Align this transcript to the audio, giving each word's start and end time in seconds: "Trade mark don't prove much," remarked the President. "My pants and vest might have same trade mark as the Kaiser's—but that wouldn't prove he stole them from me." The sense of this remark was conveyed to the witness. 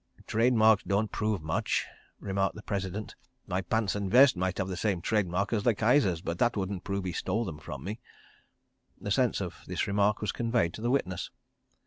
"Trade 0.25 0.55
mark 0.55 0.81
don't 0.87 1.11
prove 1.11 1.43
much," 1.43 1.85
remarked 2.19 2.55
the 2.55 2.63
President. 2.63 3.13
"My 3.45 3.61
pants 3.61 3.93
and 3.93 4.09
vest 4.09 4.35
might 4.35 4.57
have 4.57 4.79
same 4.79 4.99
trade 4.99 5.27
mark 5.27 5.53
as 5.53 5.61
the 5.61 5.75
Kaiser's—but 5.75 6.39
that 6.39 6.57
wouldn't 6.57 6.83
prove 6.83 7.05
he 7.05 7.11
stole 7.11 7.45
them 7.45 7.59
from 7.59 7.83
me." 7.83 7.99
The 8.99 9.11
sense 9.11 9.41
of 9.41 9.57
this 9.67 9.85
remark 9.85 10.19
was 10.19 10.31
conveyed 10.31 10.73
to 10.73 10.81
the 10.81 10.89
witness. 10.89 11.29